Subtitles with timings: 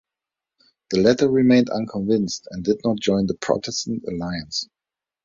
[0.89, 4.67] The latter remained unconvinced and did not join the Protestant alliance.